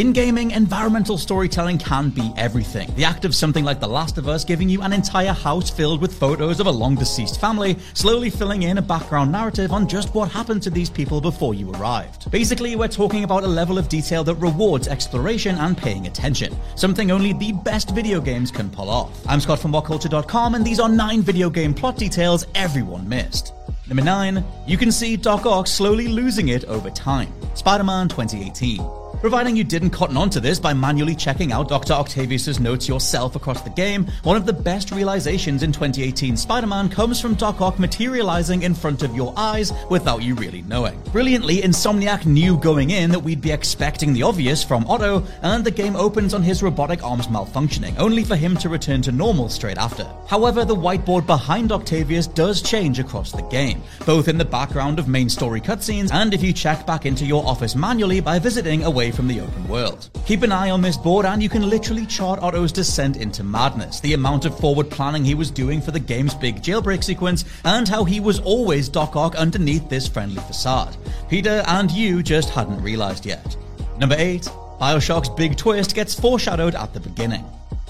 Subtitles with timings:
[0.00, 2.90] In gaming, environmental storytelling can be everything.
[2.94, 6.00] The act of something like The Last of Us giving you an entire house filled
[6.00, 10.14] with photos of a long deceased family, slowly filling in a background narrative on just
[10.14, 12.30] what happened to these people before you arrived.
[12.30, 17.10] Basically, we're talking about a level of detail that rewards exploration and paying attention, something
[17.10, 19.10] only the best video games can pull off.
[19.28, 23.52] I'm Scott from WhatCulture.com, and these are 9 video game plot details everyone missed.
[23.86, 27.30] Number 9, you can see Doc Ock slowly losing it over time.
[27.54, 28.99] Spider Man 2018.
[29.20, 31.92] Providing you didn't cotton onto this by manually checking out Dr.
[31.92, 36.88] Octavius' notes yourself across the game, one of the best realizations in 2018 Spider Man
[36.88, 40.98] comes from Doc Ock materializing in front of your eyes without you really knowing.
[41.12, 45.70] Brilliantly, Insomniac knew going in that we'd be expecting the obvious from Otto, and the
[45.70, 49.76] game opens on his robotic arms malfunctioning, only for him to return to normal straight
[49.76, 50.10] after.
[50.28, 55.08] However, the whiteboard behind Octavius does change across the game, both in the background of
[55.08, 59.09] main story cutscenes and if you check back into your office manually by visiting away
[59.10, 60.10] from the open world.
[60.26, 64.00] Keep an eye on this board and you can literally chart Otto's descent into madness,
[64.00, 67.88] the amount of forward planning he was doing for the game's big jailbreak sequence, and
[67.88, 70.96] how he was always Doc Ock underneath this friendly facade.
[71.28, 73.56] Peter and you just hadn't realized yet.
[73.98, 74.42] Number 8.
[74.80, 77.44] Bioshock's big twist gets foreshadowed at the beginning.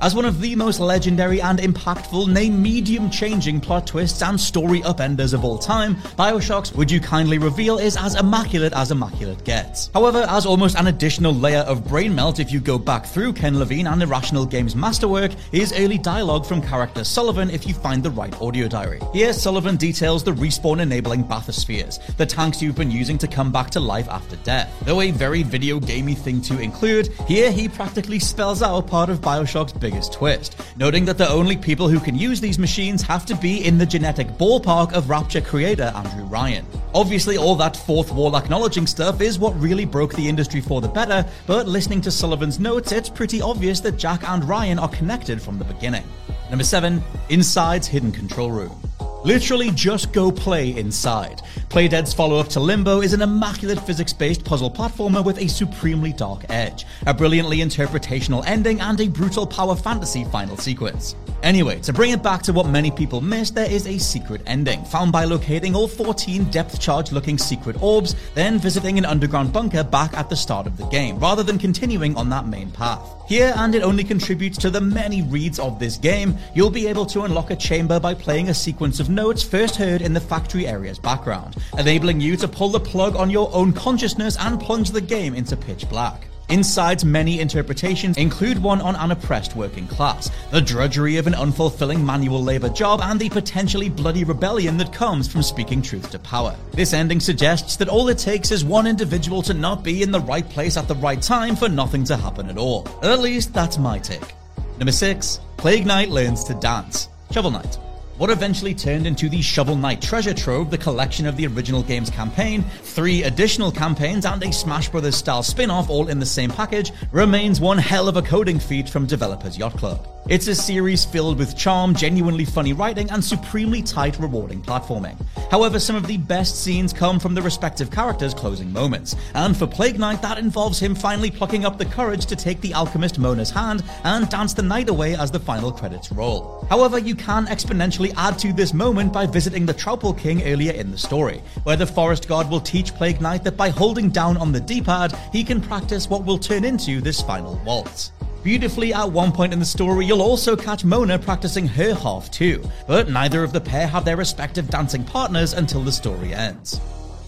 [0.00, 4.80] As one of the most legendary and impactful, nay medium changing plot twists and story
[4.82, 9.90] upenders of all time, Bioshock's Would You Kindly Reveal is as immaculate as immaculate gets.
[9.94, 13.58] However, as almost an additional layer of brain melt if you go back through Ken
[13.58, 18.10] Levine and Irrational Games' masterwork is early dialogue from character Sullivan if you find the
[18.10, 19.00] right audio diary.
[19.12, 23.70] Here, Sullivan details the respawn enabling bathyspheres, the tanks you've been using to come back
[23.70, 24.74] to life after death.
[24.84, 29.08] Though a very video gamey thing to include, here he practically spells out a part
[29.08, 33.26] of Bioshock's biggest twist, noting that the only people who can use these machines have
[33.26, 36.64] to be in the genetic ballpark of Rapture creator Andrew Ryan.
[36.94, 40.88] Obviously, all that fourth wall acknowledging stuff is what really broke the industry for the
[40.88, 45.42] better, but listening to Sullivan's notes, it's pretty obvious that Jack and Ryan are connected
[45.42, 46.04] from the beginning.
[46.48, 47.04] Number 7.
[47.28, 48.80] Inside's Hidden Control Room.
[49.22, 51.42] Literally just go play inside.
[51.68, 56.12] Playdead's follow up to Limbo is an immaculate physics based puzzle platformer with a supremely
[56.12, 61.16] dark edge, a brilliantly interpretational ending, and a brutal power fantasy final sequence.
[61.42, 64.82] Anyway, to bring it back to what many people missed, there is a secret ending,
[64.84, 69.84] found by locating all 14 depth charge looking secret orbs, then visiting an underground bunker
[69.84, 73.14] back at the start of the game, rather than continuing on that main path.
[73.26, 77.04] Here, and it only contributes to the many reads of this game, you'll be able
[77.06, 80.66] to unlock a chamber by playing a sequence of notes first heard in the factory
[80.66, 85.00] area's background, enabling you to pull the plug on your own consciousness and plunge the
[85.00, 86.28] game into pitch black.
[86.50, 92.04] Inside's many interpretations include one on an oppressed working class, the drudgery of an unfulfilling
[92.04, 96.54] manual labor job, and the potentially bloody rebellion that comes from speaking truth to power.
[96.72, 100.20] This ending suggests that all it takes is one individual to not be in the
[100.20, 102.86] right place at the right time for nothing to happen at all.
[103.02, 104.34] At least that's my take.
[104.78, 105.40] Number 6.
[105.56, 107.08] Plague Knight learns to dance.
[107.30, 107.78] Shovel Knight.
[108.16, 112.10] What eventually turned into the Shovel Knight Treasure Trove, the collection of the original game's
[112.10, 115.16] campaign, three additional campaigns, and a Smash Bros.
[115.16, 118.88] style spin off all in the same package, remains one hell of a coding feat
[118.88, 120.06] from developers Yacht Club.
[120.26, 125.22] It's a series filled with charm, genuinely funny writing, and supremely tight, rewarding platforming.
[125.50, 129.66] However, some of the best scenes come from the respective characters' closing moments, and for
[129.66, 133.50] Plague Knight, that involves him finally plucking up the courage to take the alchemist Mona's
[133.50, 136.66] hand and dance the night away as the final credits roll.
[136.70, 140.90] However, you can exponentially add to this moment by visiting the Troupple King earlier in
[140.90, 144.52] the story, where the Forest God will teach Plague Knight that by holding down on
[144.52, 148.10] the D-pad, he can practice what will turn into this final waltz.
[148.44, 152.62] Beautifully, at one point in the story, you'll also catch Mona practicing her half too,
[152.86, 156.78] but neither of the pair have their respective dancing partners until the story ends.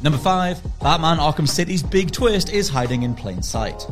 [0.03, 0.61] Number 5.
[0.79, 3.87] Batman Arkham City's big twist is hiding in plain sight.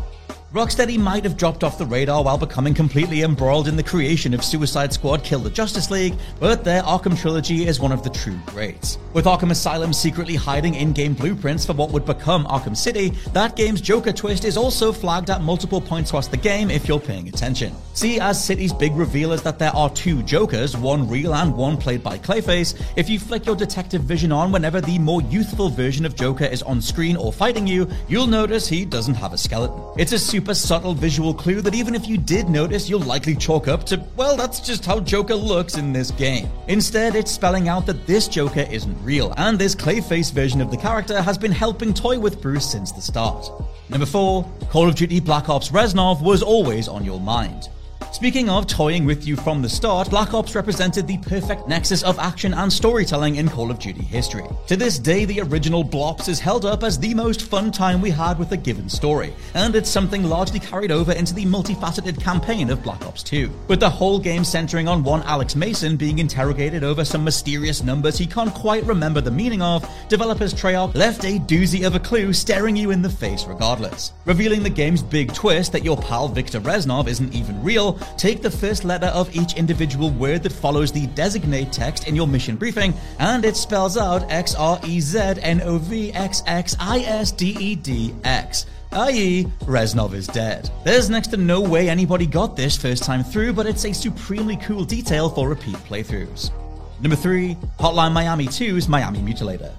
[0.55, 4.45] Rocksteady might have dropped off the radar while becoming completely embroiled in the creation of
[4.45, 8.39] Suicide Squad Kill the Justice League, but their Arkham trilogy is one of the true
[8.47, 8.97] greats.
[9.15, 13.57] With Arkham Asylum secretly hiding in game blueprints for what would become Arkham City, that
[13.57, 17.27] game's Joker twist is also flagged at multiple points across the game if you're paying
[17.29, 17.75] attention.
[17.95, 21.77] See, as City's big reveal is that there are two Jokers, one real and one
[21.77, 26.07] played by Clayface, if you flick your detective vision on whenever the more youthful version
[26.07, 29.83] of Joker is on screen or fighting you, you'll notice he doesn't have a skeleton.
[29.99, 33.35] It's a super super subtle visual clue that even if you did notice, you'll likely
[33.35, 36.51] chalk up to, well, that's just how Joker looks in this game.
[36.69, 40.77] Instead, it's spelling out that this Joker isn't real, and this Clayface version of the
[40.77, 43.49] character has been helping toy with Bruce since the start.
[43.89, 47.71] Number 4, Call of Duty Black Ops Reznov was always on your mind.
[48.15, 52.17] Speaking of toying with you from the start, Black Ops represented the perfect nexus of
[52.21, 54.45] action and storytelling in Call of Duty history.
[54.69, 58.11] To this day, the original Blops is held up as the most fun time we
[58.11, 62.71] had with a given story, and it's something largely carried over into the multifaceted campaign
[62.71, 63.51] of Black Ops 2.
[63.67, 68.17] With the whole game centering on one Alex Mason being interrogated over some mysterious numbers
[68.17, 72.33] he can't quite remember the meaning of, developers Treyarch left a doozy of a clue
[72.33, 74.13] staring you in the face regardless.
[74.25, 78.51] Revealing the game's big twist that your pal Victor Reznov isn't even real, Take the
[78.51, 82.95] first letter of each individual word that follows the designate text in your mission briefing,
[83.19, 87.33] and it spells out X R E Z N O V X X I S
[87.33, 90.71] D E D X i.e., Reznov is dead.
[90.85, 94.57] There's next to no way anybody got this first time through, but it's a supremely
[94.59, 96.53] cool detail for repeat playthroughs.
[97.01, 99.73] Number 3, Hotline Miami 2's Miami Mutilator.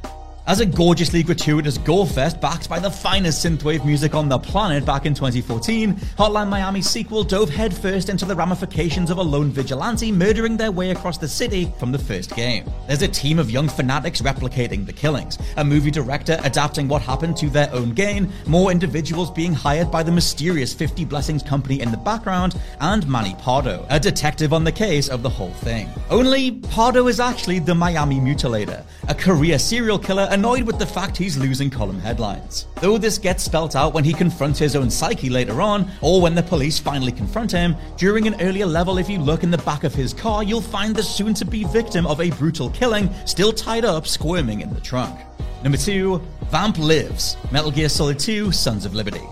[0.47, 4.85] As a gorgeously gratuitous gore fest backed by the finest synthwave music on the planet
[4.85, 10.11] back in 2014, Hotline Miami's sequel dove headfirst into the ramifications of a lone vigilante
[10.11, 12.69] murdering their way across the city from the first game.
[12.85, 17.37] There's a team of young fanatics replicating the killings, a movie director adapting what happened
[17.37, 21.89] to their own gain, more individuals being hired by the mysterious 50 Blessings company in
[21.89, 25.89] the background, and Manny Pardo, a detective on the case of the whole thing.
[26.11, 31.15] Only Pardo is actually the Miami Mutilator, a career serial killer annoyed with the fact
[31.15, 32.67] he's losing column headlines.
[32.81, 36.35] Though this gets spelt out when he confronts his own psyche later on, or when
[36.35, 39.85] the police finally confront him, during an earlier level, if you look in the back
[39.85, 43.53] of his car, you'll find the soon to be victim of a brutal killing still
[43.53, 45.17] tied up, squirming in the trunk.
[45.63, 46.21] Number 2,
[46.51, 49.23] Vamp Lives Metal Gear Solid 2 Sons of Liberty.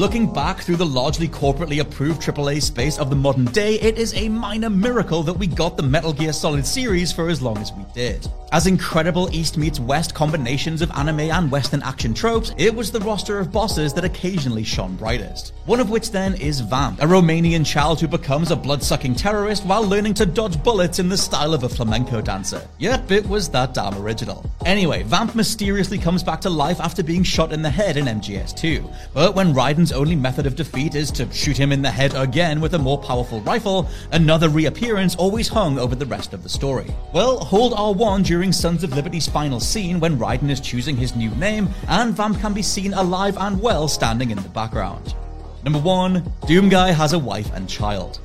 [0.00, 4.14] Looking back through the largely corporately approved AAA space of the modern day, it is
[4.14, 7.70] a minor miracle that we got the Metal Gear Solid series for as long as
[7.74, 8.26] we did.
[8.50, 12.98] As incredible East meets West combinations of anime and Western action tropes, it was the
[13.00, 15.52] roster of bosses that occasionally shone brightest.
[15.66, 19.86] One of which then is Vamp, a Romanian child who becomes a blood-sucking terrorist while
[19.86, 22.66] learning to dodge bullets in the style of a flamenco dancer.
[22.78, 24.50] Yep, it was that damn original.
[24.64, 28.92] Anyway, Vamp mysteriously comes back to life after being shot in the head in MGS2,
[29.12, 32.60] but when Raiden's only method of defeat is to shoot him in the head again
[32.60, 36.94] with a more powerful rifle, another reappearance always hung over the rest of the story.
[37.12, 41.30] Well, hold R1 during Sons of Liberty's final scene when Raiden is choosing his new
[41.30, 45.14] name, and Vamp can be seen alive and well standing in the background.
[45.62, 48.20] Number 1 Doom Guy has a wife and child.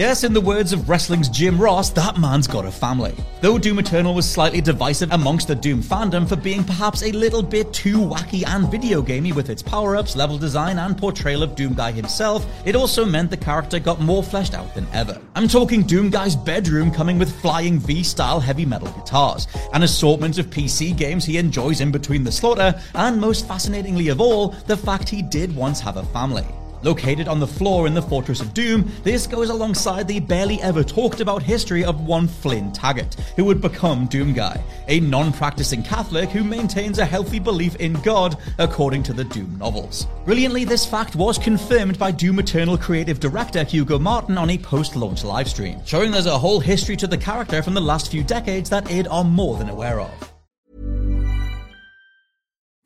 [0.00, 3.14] Yes, in the words of wrestling's Jim Ross, that man's got a family.
[3.42, 7.42] Though Doom Eternal was slightly divisive amongst the Doom fandom for being perhaps a little
[7.42, 11.54] bit too wacky and video gamey with its power ups, level design, and portrayal of
[11.54, 15.20] Doom Guy himself, it also meant the character got more fleshed out than ever.
[15.34, 20.38] I'm talking Doom Guy's bedroom coming with flying V style heavy metal guitars, an assortment
[20.38, 24.78] of PC games he enjoys in between the slaughter, and most fascinatingly of all, the
[24.78, 26.46] fact he did once have a family.
[26.82, 30.82] Located on the floor in the Fortress of Doom, this goes alongside the barely ever
[30.82, 35.82] talked about history of one Flynn Taggart, who would become Doom Guy, a non practicing
[35.82, 40.06] Catholic who maintains a healthy belief in God, according to the Doom novels.
[40.24, 44.96] Brilliantly, this fact was confirmed by Doom Eternal creative director Hugo Martin on a post
[44.96, 48.70] launch livestream, showing there's a whole history to the character from the last few decades
[48.70, 50.32] that id are more than aware of.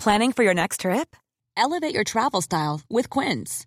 [0.01, 1.15] Planning for your next trip?
[1.57, 3.67] Elevate your travel style with Quince.